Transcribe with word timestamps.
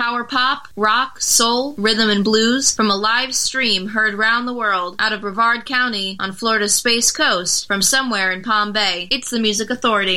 power 0.00 0.24
pop, 0.24 0.66
rock, 0.76 1.20
soul, 1.20 1.74
rhythm, 1.76 2.08
and 2.08 2.24
blues 2.24 2.74
from 2.74 2.90
a 2.90 2.96
live 2.96 3.34
stream 3.34 3.86
heard 3.86 4.14
round 4.14 4.48
the 4.48 4.54
world 4.54 4.96
out 4.98 5.12
of 5.12 5.20
Brevard 5.20 5.66
County 5.66 6.16
on 6.18 6.32
Florida's 6.32 6.72
Space 6.72 7.12
Coast 7.12 7.66
from 7.66 7.82
somewhere 7.82 8.32
in 8.32 8.42
Palm 8.42 8.72
Bay. 8.72 9.08
It's 9.10 9.28
the 9.28 9.38
Music 9.38 9.68
Authority. 9.68 10.16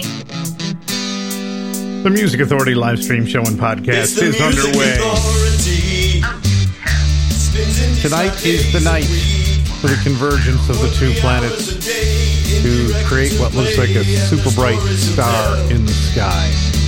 The 1.99 2.09
Music 2.09 2.39
Authority 2.39 2.75
live 2.75 3.03
stream 3.03 3.25
show 3.25 3.41
and 3.41 3.59
podcast 3.59 4.21
is 4.21 4.39
underway. 4.39 4.95
Tonight 8.01 8.45
is 8.45 8.71
the 8.71 8.79
night 8.85 9.03
for 9.81 9.87
the 9.87 9.99
convergence 10.01 10.69
of 10.69 10.79
the 10.79 10.95
two 10.97 11.11
planets 11.19 11.67
to 12.63 12.93
create 13.05 13.37
what 13.37 13.53
looks 13.53 13.77
like 13.77 13.89
a 13.89 14.05
super 14.05 14.51
bright 14.55 14.79
star 14.79 15.57
in 15.69 15.85
the 15.85 15.91
sky. 15.91 16.82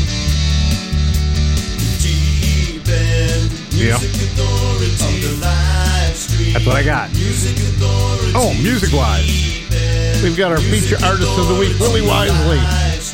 Yeah. 3.75 3.97
That's 6.53 6.65
what 6.65 6.75
I 6.77 6.83
got. 6.83 7.09
Oh, 8.33 8.57
music 8.61 8.93
wise. 8.93 9.65
We've 10.23 10.37
got 10.37 10.51
our 10.51 10.57
feature 10.57 10.95
artist 11.03 11.37
of 11.37 11.49
the 11.49 11.57
week, 11.59 11.77
Willie 11.79 12.01
Wisely, 12.01 12.57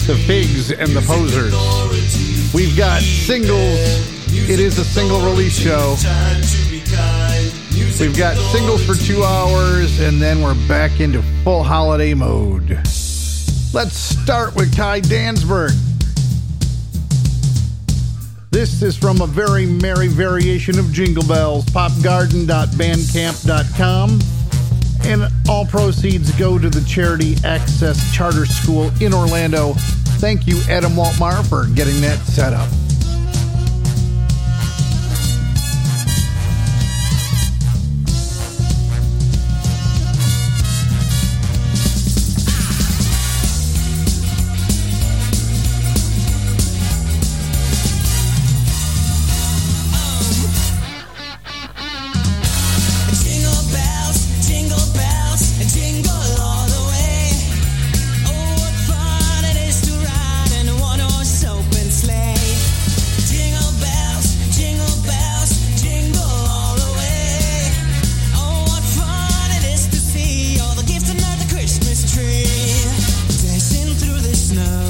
the 0.06 0.22
Figs 0.28 0.72
and 0.72 0.92
the 0.92 1.02
Posers. 1.02 1.52
We've 2.54 2.78
got 2.78 3.02
singles. 3.02 3.80
It 4.30 4.60
is 4.60 4.78
a 4.78 4.86
single 4.86 5.20
release 5.22 5.58
show. 5.58 5.96
We've 8.00 8.18
got 8.18 8.38
singles 8.38 8.86
for 8.86 8.94
two 8.94 9.24
hours, 9.24 10.00
and 10.00 10.22
then 10.22 10.44
we're 10.44 10.68
back 10.68 11.00
into 11.00 11.24
full 11.44 11.64
holiday 11.64 12.14
mode. 12.14 12.70
Let's 13.74 13.96
start 13.96 14.56
with 14.56 14.76
Kai 14.76 15.02
Danzberg. 15.02 15.91
This 18.52 18.82
is 18.82 18.98
from 18.98 19.22
a 19.22 19.28
very 19.28 19.66
merry 19.66 20.10
variation 20.10 20.78
of 20.78 20.92
Jingle 20.92 21.24
Bells, 21.24 21.64
popgarden.bandcamp.com. 21.68 24.20
And 25.04 25.24
all 25.50 25.66
proceeds 25.66 26.30
go 26.38 26.60
to 26.60 26.70
the 26.70 26.82
charity 26.82 27.38
Access 27.46 28.14
Charter 28.14 28.46
School 28.46 28.92
in 29.00 29.14
Orlando. 29.14 29.72
Thank 30.20 30.48
you, 30.48 30.60
Adam 30.70 30.92
Waltmar, 30.92 31.48
for 31.48 31.68
getting 31.74 32.02
that 32.02 32.20
set 32.26 32.52
up. 32.52 32.68
Snow 74.52 74.81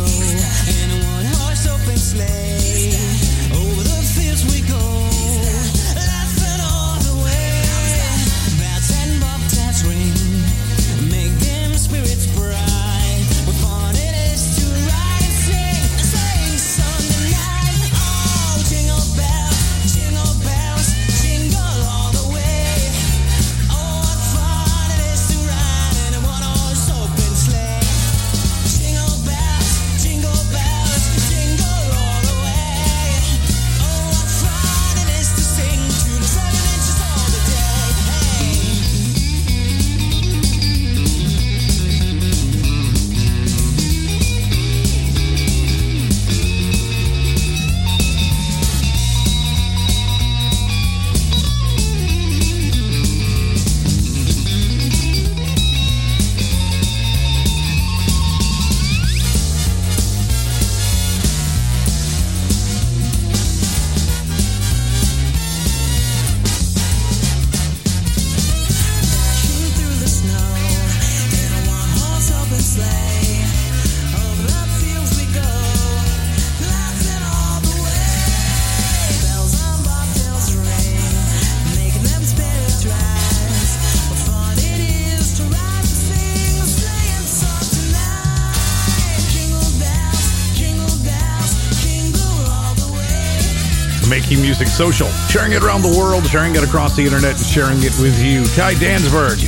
music 94.61 94.77
social, 94.77 95.09
sharing 95.27 95.53
it 95.53 95.63
around 95.63 95.81
the 95.81 95.97
world, 95.97 96.23
sharing 96.27 96.55
it 96.55 96.63
across 96.63 96.95
the 96.95 97.03
internet, 97.03 97.31
and 97.31 97.45
sharing 97.45 97.79
it 97.79 97.97
with 97.97 98.23
you. 98.23 98.45
Ty 98.53 98.75
Danzberg. 98.75 99.39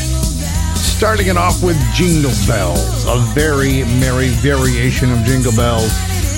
Starting 0.74 1.28
it 1.28 1.38
off 1.38 1.62
with 1.62 1.78
Jingle 1.94 2.34
Bells, 2.48 3.06
a 3.06 3.20
very 3.36 3.84
merry 4.02 4.30
variation 4.42 5.12
of 5.12 5.20
Jingle 5.20 5.56
Bells. 5.56 5.94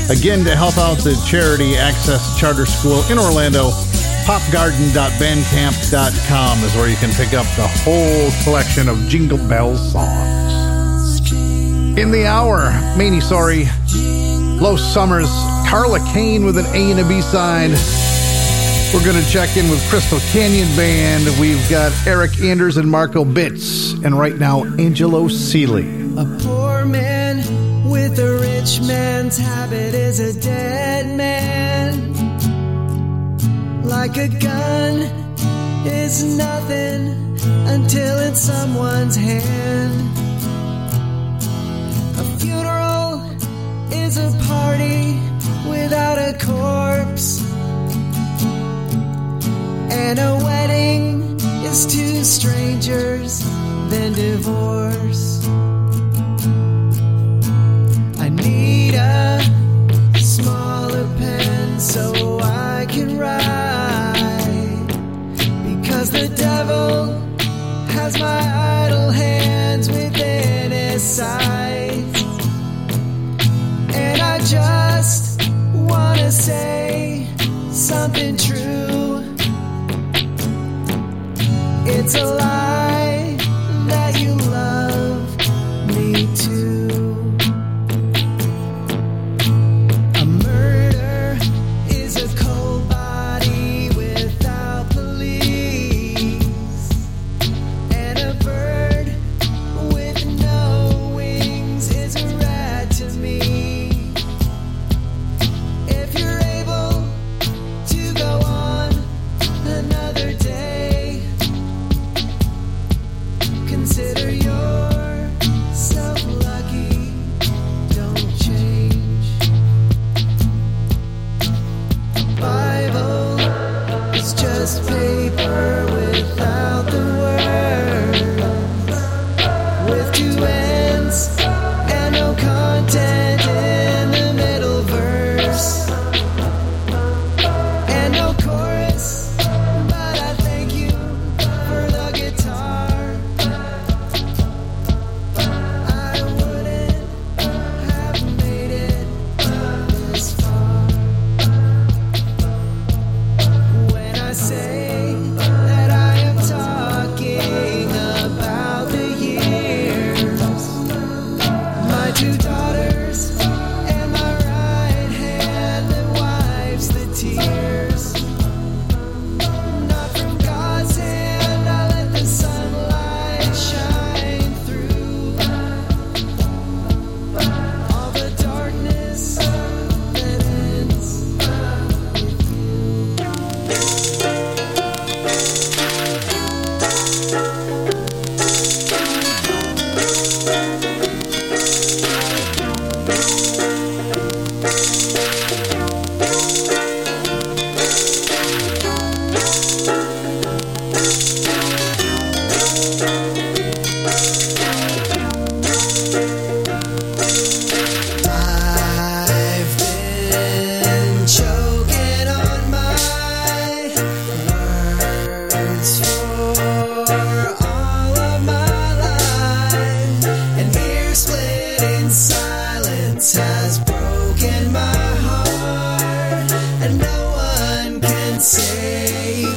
Again, 0.10 0.44
to 0.44 0.58
help 0.58 0.78
out 0.78 0.98
the 0.98 1.16
charity 1.26 1.78
Access 1.78 2.38
Charter 2.38 2.66
School 2.66 3.02
in 3.10 3.18
Orlando, 3.18 3.70
popgarden.bandcamp.com 4.28 6.64
is 6.64 6.76
where 6.76 6.90
you 6.90 6.98
can 6.98 7.12
pick 7.12 7.34
up 7.34 7.46
the 7.56 7.68
whole 7.86 8.30
collection 8.44 8.90
of 8.90 8.98
Jingle 9.08 9.38
Bells 9.48 9.94
songs. 9.94 11.32
In 11.98 12.12
the 12.12 12.28
hour, 12.28 12.72
Maney 12.98 13.22
Sorry, 13.22 13.70
Los 14.60 14.82
Summers, 14.94 15.30
Carla 15.70 16.02
Kane 16.12 16.44
with 16.44 16.58
an 16.58 16.66
A 16.76 16.92
and 16.92 17.00
a 17.00 17.08
B 17.08 17.22
side. 17.22 17.72
We're 18.96 19.04
going 19.04 19.22
to 19.22 19.30
check 19.30 19.58
in 19.58 19.70
with 19.70 19.86
Crystal 19.90 20.20
Canyon 20.32 20.74
Band. 20.78 21.28
We've 21.38 21.70
got 21.70 21.92
Eric 22.08 22.40
Anders 22.40 22.78
and 22.78 22.90
Marco 22.90 23.26
Bitts. 23.26 23.92
And 23.92 24.18
right 24.18 24.38
now, 24.38 24.64
Angelo 24.64 25.28
Seeley. 25.28 25.84
A 26.18 26.24
poor 26.40 26.86
man 26.86 27.90
with 27.90 28.18
a 28.20 28.40
rich 28.40 28.80
man's 28.88 29.38
habit 29.38 29.94
is 29.94 30.22
a 30.22 30.40
dead 30.40 31.18
man. 31.18 32.14
Like 33.84 34.16
a 34.16 34.30
gun 34.30 35.02
is 35.86 36.24
nothing 36.38 37.38
until 37.68 38.20
it's 38.20 38.40
someone's 38.40 39.18
hand. 39.18 40.18
A 42.18 42.24
funeral 42.40 43.30
is 43.92 44.18
a 44.18 44.32
party 44.48 45.20
without 45.70 46.18
a 46.18 46.38
corpse. 46.40 47.45
And 50.08 50.20
a 50.20 50.36
wedding 50.36 51.40
is 51.66 51.88
two 51.88 52.24
strangers, 52.24 53.40
then 53.90 54.14
divorce. 54.14 55.44
I 58.20 58.30
need 58.30 58.94
a 58.94 59.42
smaller 60.20 61.08
pen 61.18 61.80
so 61.80 62.40
I 62.40 62.86
can 62.88 63.18
write. 63.18 64.88
Because 65.66 66.12
the 66.12 66.28
devil 66.38 67.08
has 67.98 68.20
my 68.20 68.86
idle 68.86 69.10
hands 69.10 69.90
within 69.90 70.70
his 70.72 71.02
sight. 71.02 72.14
And 73.92 74.22
I 74.22 74.38
just 74.38 75.50
wanna 75.74 76.32
say 76.32 77.28
something 77.72 78.38
true 78.38 79.05
it's 81.88 82.16
a 82.16 82.26
lie. 82.26 82.95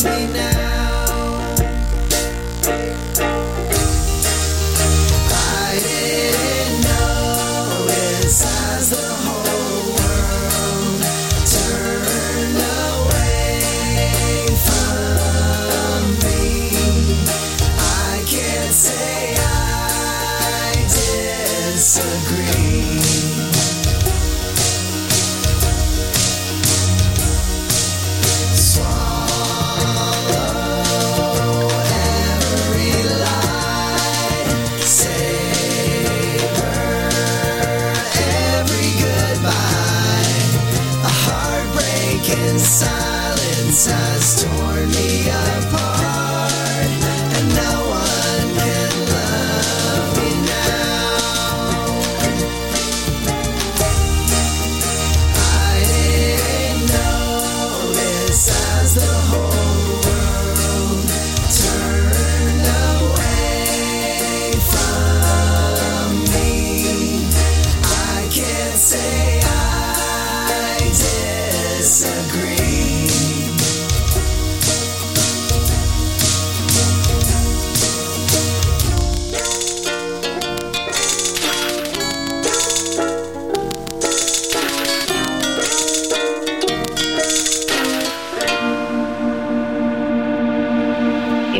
me 0.04 0.26
now. 0.32 0.47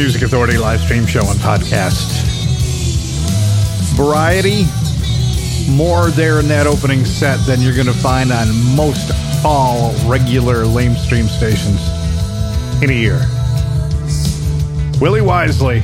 Music 0.00 0.22
Authority 0.22 0.56
live 0.56 0.80
stream 0.80 1.04
show 1.04 1.20
and 1.20 1.38
podcast. 1.40 2.08
Variety, 3.96 4.64
more 5.70 6.08
there 6.08 6.40
in 6.40 6.48
that 6.48 6.66
opening 6.66 7.04
set 7.04 7.36
than 7.44 7.60
you're 7.60 7.74
going 7.74 7.86
to 7.86 7.92
find 7.92 8.32
on 8.32 8.48
most 8.74 9.12
all 9.44 9.92
regular 10.08 10.64
lamestream 10.64 11.28
stations 11.28 11.82
in 12.82 12.88
a 12.88 12.94
year. 12.94 13.18
Willie 15.02 15.20
Wisely 15.20 15.82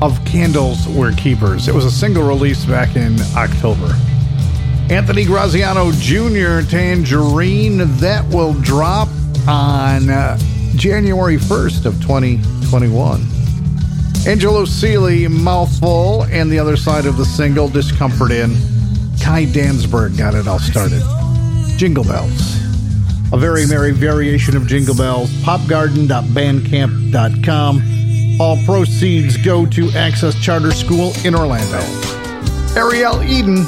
of 0.00 0.24
Candles 0.24 0.88
Were 0.88 1.12
Keepers. 1.12 1.68
It 1.68 1.74
was 1.74 1.84
a 1.84 1.90
single 1.90 2.26
release 2.26 2.64
back 2.64 2.96
in 2.96 3.20
October. 3.36 3.94
Anthony 4.88 5.26
Graziano 5.26 5.92
Jr. 5.92 6.66
Tangerine 6.66 7.98
that 7.98 8.24
will 8.30 8.54
drop 8.54 9.08
on 9.46 10.08
uh, 10.08 10.38
January 10.76 11.36
1st 11.36 11.84
of 11.84 12.00
2021. 12.00 13.33
Angelo 14.26 14.64
Seely, 14.64 15.28
Mouthful, 15.28 16.22
and 16.24 16.50
the 16.50 16.58
other 16.58 16.78
side 16.78 17.04
of 17.04 17.18
the 17.18 17.26
single, 17.26 17.68
Discomfort 17.68 18.30
In. 18.30 18.52
Kai 19.20 19.44
Danzberg 19.44 20.16
got 20.16 20.34
it 20.34 20.48
all 20.48 20.58
started. 20.58 21.02
Jingle 21.76 22.04
Bells. 22.04 22.56
A 23.32 23.36
very 23.36 23.66
merry 23.66 23.92
variation 23.92 24.56
of 24.56 24.66
Jingle 24.66 24.94
Bells. 24.94 25.28
Popgarden.bandcamp.com. 25.42 28.40
All 28.40 28.56
proceeds 28.64 29.36
go 29.36 29.66
to 29.66 29.90
Access 29.90 30.34
Charter 30.42 30.72
School 30.72 31.12
in 31.24 31.34
Orlando. 31.34 31.80
Ariel 32.74 33.22
Eden, 33.22 33.66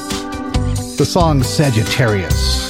the 0.96 1.04
song 1.06 1.42
Sagittarius. 1.42 2.65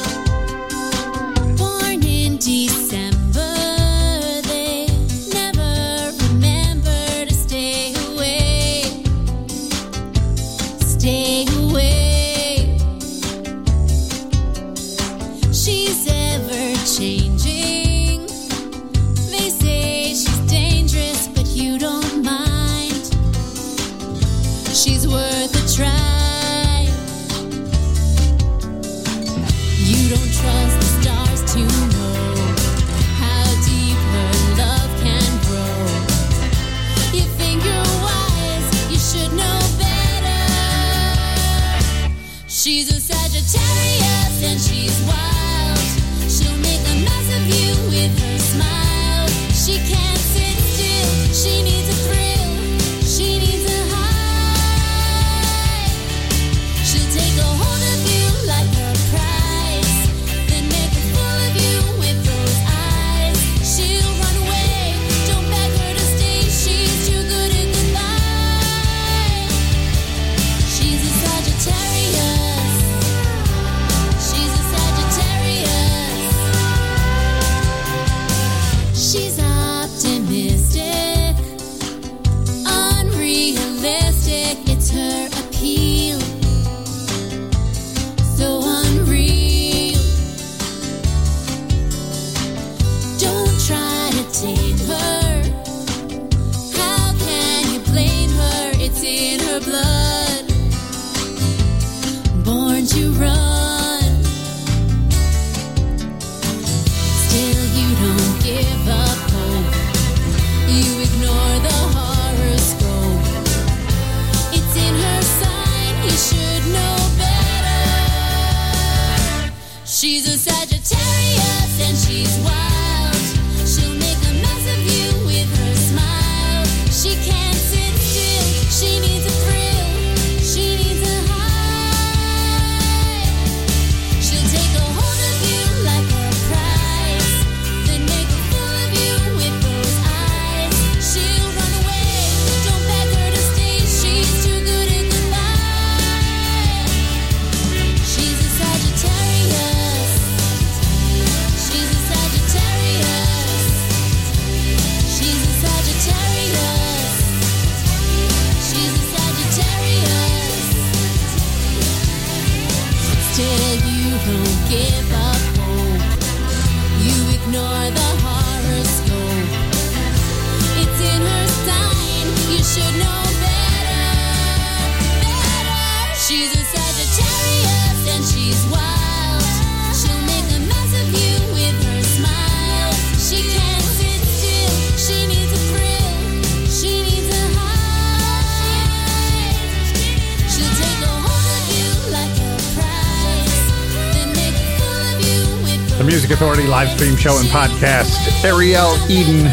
Stream 196.97 197.17
show 197.17 197.39
and 197.39 197.49
podcast. 197.49 198.43
Ariel 198.43 198.97
Eden. 199.11 199.45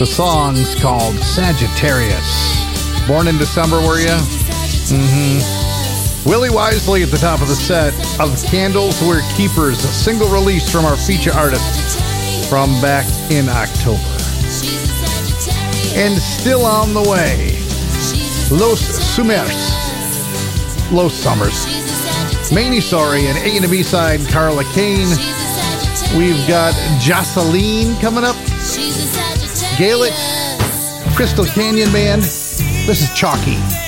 The 0.00 0.06
song's 0.06 0.74
called 0.74 1.14
Sagittarius. 1.14 3.06
Born 3.06 3.28
in 3.28 3.38
December, 3.38 3.76
were 3.76 4.00
you? 4.00 4.18
Mm-hmm. 4.90 6.28
Willie 6.28 6.50
Wisely 6.50 7.04
at 7.04 7.10
the 7.10 7.16
top 7.16 7.40
of 7.42 7.46
the 7.46 7.54
set 7.54 7.94
of 8.18 8.42
Candles 8.42 9.00
Were 9.06 9.20
Keepers, 9.36 9.84
a 9.84 9.88
single 9.88 10.28
release 10.30 10.68
from 10.68 10.84
our 10.84 10.96
feature 10.96 11.32
artist 11.32 12.00
from 12.50 12.70
back 12.80 13.06
in 13.30 13.48
October. 13.48 14.02
And 15.94 16.18
still 16.18 16.66
on 16.66 16.92
the 16.92 17.08
way, 17.08 17.52
Los 18.50 18.80
Sumers, 19.14 19.54
Los 20.90 21.14
Summers. 21.14 21.66
Maney 22.52 22.80
Sorry 22.80 23.26
and 23.26 23.38
A 23.38 23.58
and 23.58 23.70
B 23.70 23.84
side, 23.84 24.26
Carla 24.28 24.64
Kane. 24.72 25.06
We've 26.16 26.48
got 26.48 26.74
Jocelyn 27.00 27.94
coming 28.00 28.24
up, 28.24 28.36
Gaelic, 29.76 30.12
Crystal 31.14 31.44
Canyon 31.44 31.92
Band. 31.92 32.22
This 32.22 33.02
is 33.02 33.10
Chalky. 33.14 33.87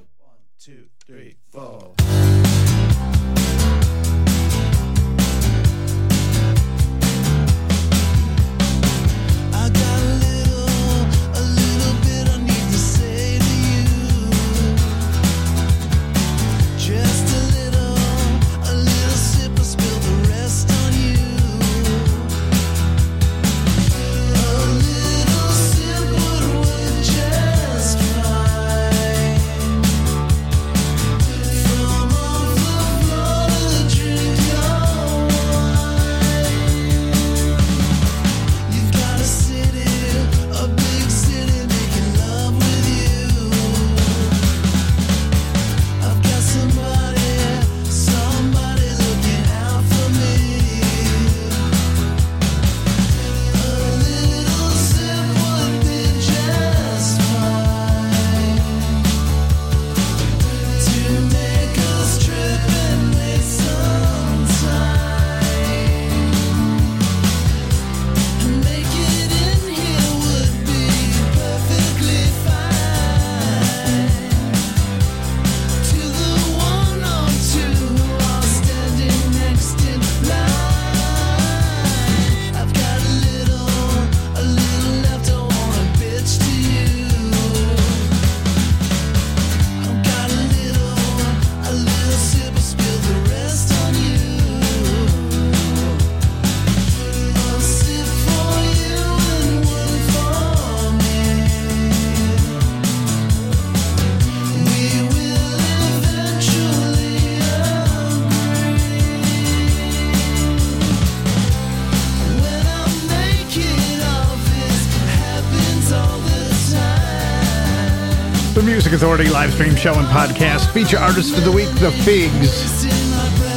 Music 118.91 119.07
Authority 119.07 119.29
live 119.29 119.53
stream 119.53 119.73
show 119.73 119.93
and 119.93 120.05
podcast. 120.07 120.69
Feature 120.73 120.97
artist 120.97 121.37
of 121.37 121.45
the 121.45 121.51
week, 121.51 121.69
The 121.75 121.91
Figs, 122.03 122.83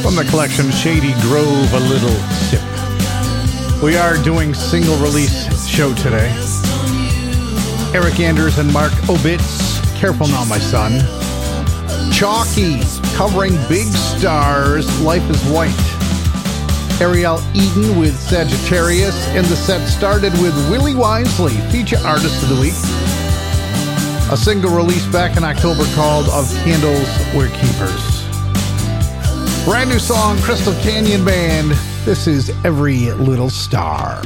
from 0.01 0.15
the 0.15 0.23
collection 0.29 0.71
Shady 0.71 1.11
Grove, 1.23 1.73
A 1.73 1.79
Little 1.81 2.15
Sip. 2.47 3.83
We 3.83 3.97
are 3.97 4.15
doing 4.23 4.53
single 4.53 4.95
release 4.95 5.67
show 5.67 5.93
today. 5.95 6.31
Eric 7.93 8.21
Anders 8.21 8.59
and 8.59 8.71
Mark 8.71 8.93
Obitz, 9.11 9.83
Careful 9.97 10.27
Now 10.27 10.45
My 10.45 10.57
Son. 10.57 11.01
Chalky, 12.13 12.79
covering 13.17 13.57
Big 13.67 13.87
Star's, 13.87 14.87
Life 15.01 15.29
is 15.29 15.43
White. 15.51 15.75
Ariel 17.01 17.41
Eden 17.53 17.99
with 17.99 18.17
Sagittarius, 18.17 19.27
and 19.35 19.45
the 19.47 19.57
set 19.57 19.85
started 19.89 20.31
with 20.41 20.55
Willie 20.71 20.95
Wisely, 20.95 21.57
feature 21.71 21.99
artist 22.05 22.41
of 22.41 22.47
the 22.47 22.61
week. 22.61 22.94
A 24.31 24.35
single 24.35 24.75
release 24.75 25.05
back 25.05 25.37
in 25.37 25.43
October 25.43 25.83
called 25.93 26.25
Of 26.29 26.51
Candles 26.63 27.07
We're 27.35 27.47
Keepers. 27.49 28.25
Brand 29.65 29.91
new 29.91 29.99
song, 29.99 30.39
Crystal 30.39 30.73
Canyon 30.81 31.23
Band. 31.23 31.69
This 32.05 32.25
is 32.25 32.49
Every 32.65 33.11
Little 33.11 33.51
Star. 33.51 34.23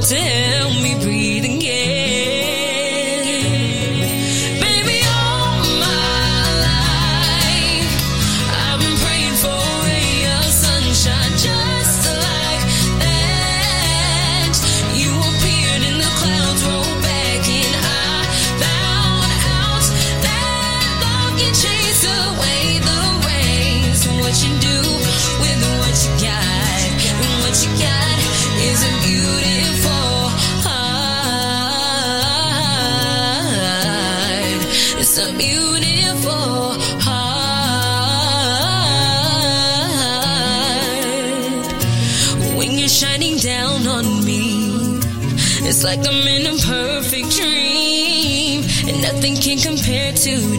till 0.00 0.51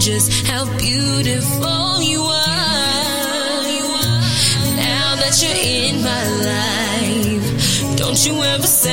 just 0.03 0.45
how 0.47 0.65
beautiful 0.77 2.01
you 2.01 2.19
are. 2.19 2.43
Now 4.75 5.15
that 5.15 5.33
you're 5.41 5.55
in 5.55 6.03
my 6.03 6.25
life, 6.51 7.95
don't 7.95 8.19
you 8.25 8.43
ever 8.43 8.67
say 8.67 8.92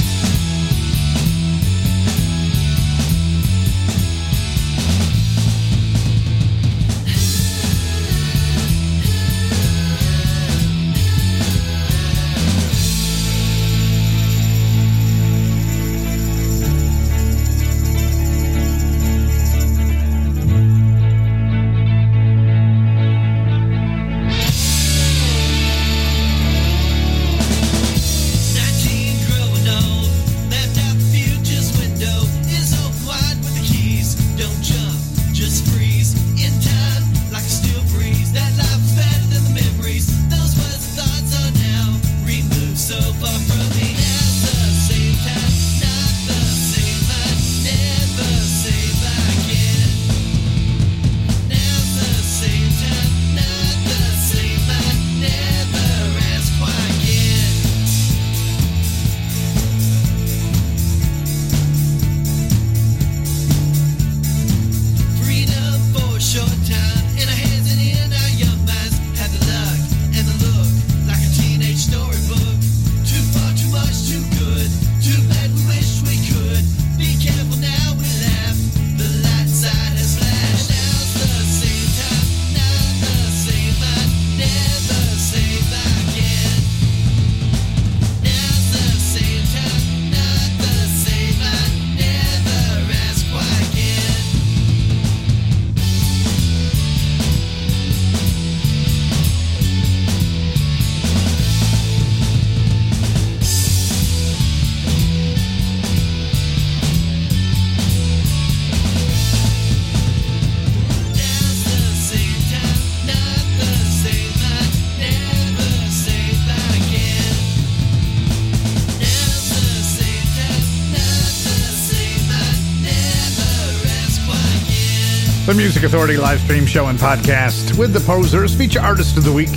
the 125.51 125.57
Music 125.57 125.83
Authority 125.83 126.15
live 126.15 126.39
stream 126.39 126.65
show 126.65 126.87
and 126.87 126.97
podcast 126.97 127.77
with 127.77 127.91
the 127.91 127.99
Posers, 127.99 128.55
feature 128.55 128.79
artist 128.79 129.17
of 129.17 129.25
the 129.25 129.33
week. 129.33 129.51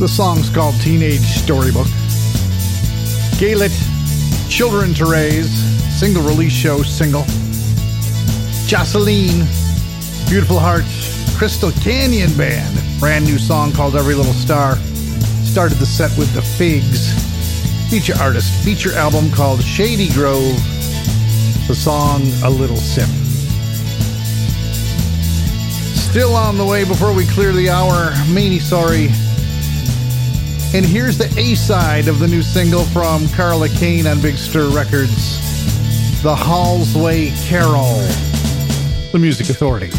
The 0.00 0.08
song's 0.08 0.50
called 0.50 0.74
Teenage 0.80 1.20
Storybook. 1.20 1.86
Galit, 3.38 3.70
Children 4.50 4.94
to 4.94 5.06
Raise, 5.06 5.48
single 5.96 6.24
release 6.24 6.52
show 6.52 6.82
single. 6.82 7.22
Jocelyn, 8.66 9.46
Beautiful 10.28 10.58
Heart, 10.58 10.86
Crystal 11.38 11.70
Canyon 11.70 12.36
Band, 12.36 12.82
brand 12.98 13.26
new 13.26 13.38
song 13.38 13.70
called 13.70 13.94
Every 13.94 14.14
Little 14.14 14.32
Star. 14.32 14.74
Started 15.44 15.78
the 15.78 15.86
set 15.86 16.10
with 16.18 16.32
The 16.34 16.42
Figs, 16.42 17.12
feature 17.88 18.14
artist, 18.18 18.52
feature 18.64 18.92
album 18.94 19.30
called 19.30 19.62
Shady 19.62 20.08
Grove 20.14 20.75
the 21.66 21.74
song 21.74 22.22
A 22.44 22.50
Little 22.50 22.76
Sip. 22.76 23.08
Still 25.96 26.34
on 26.36 26.56
the 26.56 26.64
way 26.64 26.84
before 26.84 27.12
we 27.12 27.26
clear 27.26 27.52
the 27.52 27.68
hour, 27.70 28.12
Meanie 28.26 28.60
Sorry. 28.60 29.06
And 30.76 30.86
here's 30.86 31.18
the 31.18 31.32
A 31.38 31.54
side 31.56 32.06
of 32.06 32.20
the 32.20 32.28
new 32.28 32.42
single 32.42 32.84
from 32.84 33.28
Carla 33.30 33.68
Kane 33.68 34.06
on 34.06 34.20
Big 34.20 34.36
Stir 34.36 34.68
Records 34.68 36.22
The 36.22 36.34
Hallsway 36.34 37.30
Carol, 37.48 37.96
the 39.10 39.18
Music 39.18 39.50
Authority. 39.50 39.90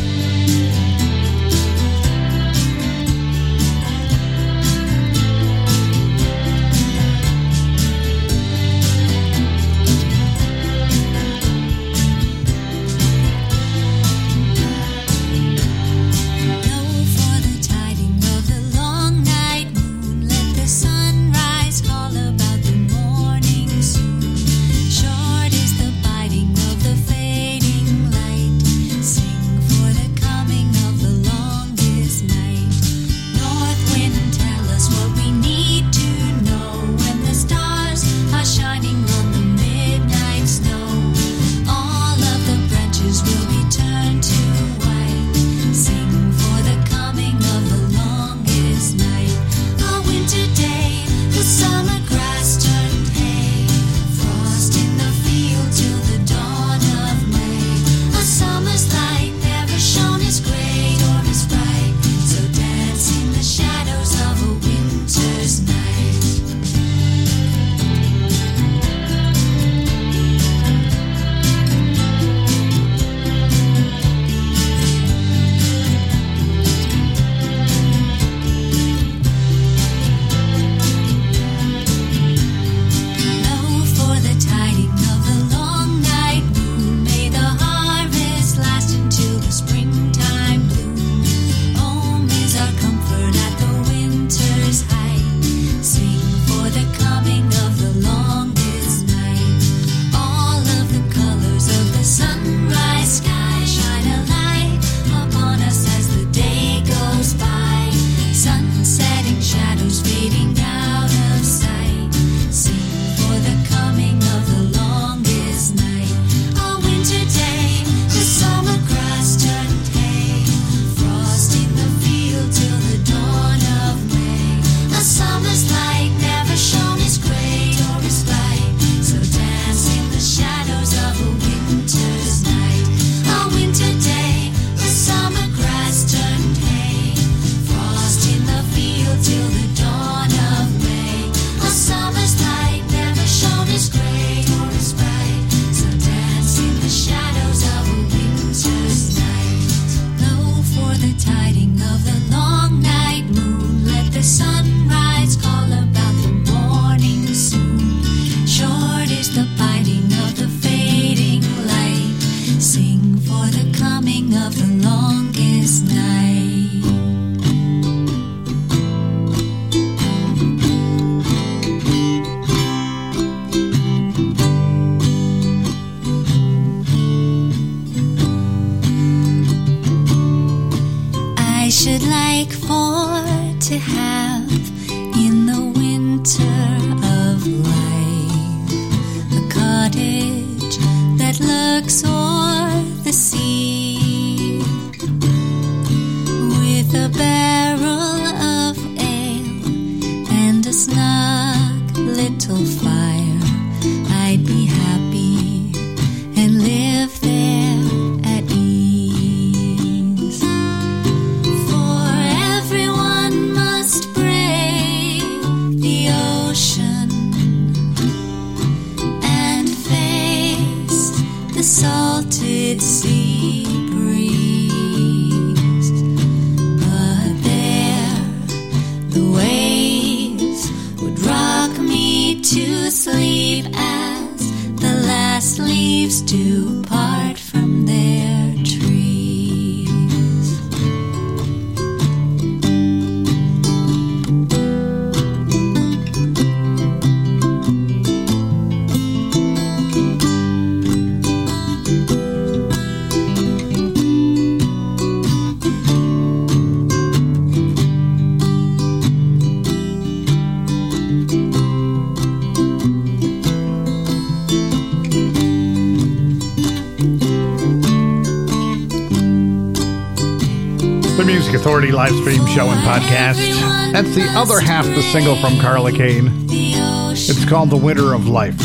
party 271.88 271.96
live 271.96 272.22
stream 272.22 272.46
show 272.48 272.70
and 272.70 272.82
podcast. 272.82 273.94
That's 273.94 274.14
the 274.14 274.26
other 274.36 274.60
half 274.60 274.86
the 274.86 275.02
single 275.02 275.36
from 275.38 275.58
Carla 275.60 275.92
Kane. 275.92 276.30
It's 276.50 277.46
called 277.46 277.70
The 277.70 277.78
Winter 277.78 278.14
of 278.14 278.28
Life. 278.28 278.58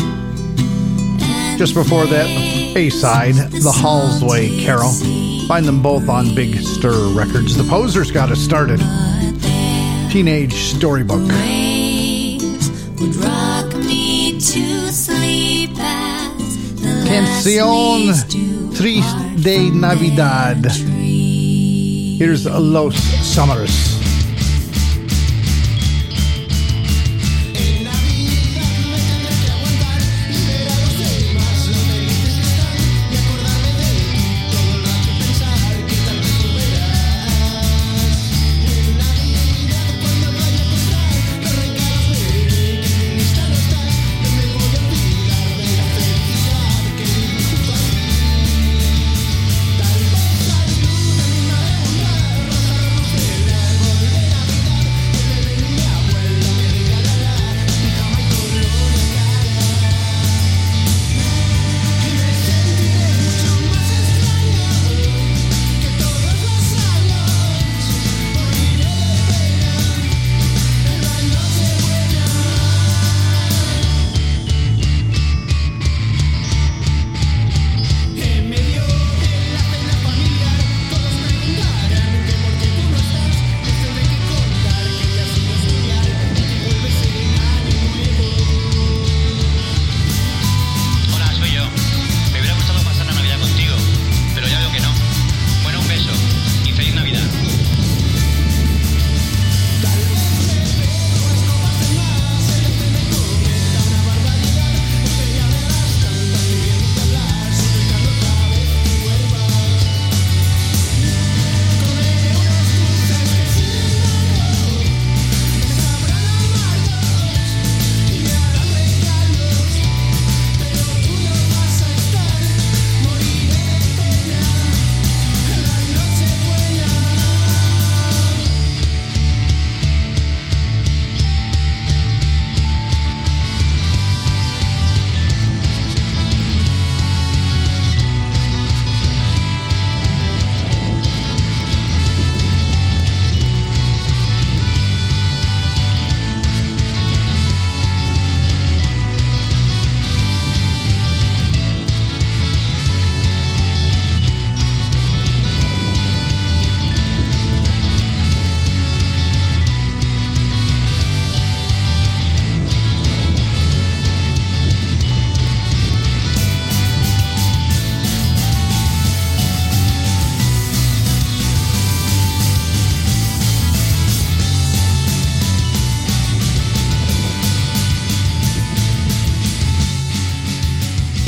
Just 1.57 1.73
before 1.73 2.05
that, 2.07 2.27
A 2.75 2.89
side, 2.89 3.35
The 3.35 3.71
Hallsway 3.71 4.59
Carol. 4.63 4.91
Find 5.47 5.65
them 5.65 5.81
both 5.81 6.09
on 6.09 6.35
Big 6.35 6.55
Stir 6.55 7.13
Records. 7.13 7.55
The 7.55 7.63
Posers 7.63 8.11
got 8.11 8.29
us 8.29 8.39
started. 8.39 8.79
Teenage 10.11 10.53
Storybook. 10.53 11.29
Canción 17.07 18.13
Triste 18.73 19.35
de 19.37 19.71
Navidad. 19.71 21.02
Here's 22.17 22.45
Los 22.45 22.95
Summers. 23.25 23.82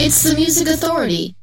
It's 0.05 0.21
the 0.21 0.35
Music 0.35 0.67
Authority. 0.67 1.35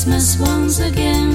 Christmas 0.00 0.38
once 0.38 0.80
again 0.80 1.29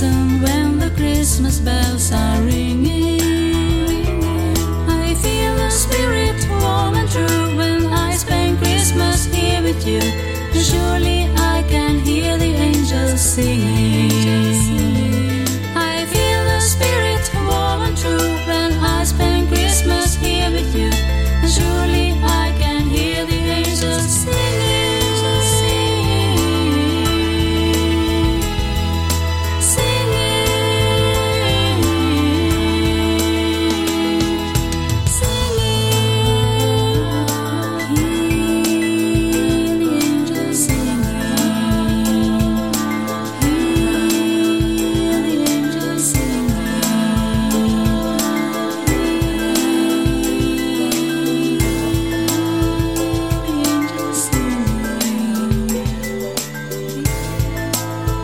listen 0.00 0.40
when 0.40 0.78
the 0.78 0.90
Christmas 0.96 1.58
bells 1.58 2.10
are 2.12 2.40
ringing. 2.42 3.20
I 4.88 5.14
feel 5.14 5.54
the 5.56 5.70
spirit 5.70 6.36
warm 6.62 6.94
and 6.94 7.08
true 7.10 7.56
when 7.56 7.86
I 7.86 8.14
spend 8.16 8.58
Christmas 8.58 9.26
here 9.26 9.62
with 9.62 9.86
you. 9.86 10.00
And 10.00 10.64
surely 10.64 11.28
I 11.36 11.64
can 11.68 11.98
hear 11.98 12.38
the 12.38 12.52
angels 12.68 13.20
singing. 13.20 13.79